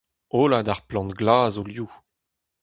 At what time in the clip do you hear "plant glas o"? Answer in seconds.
0.89-1.63